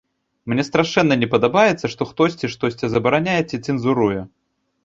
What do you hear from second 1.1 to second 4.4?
не падабаецца, што хтосьці штосьці забараняе ці цэнзуруе.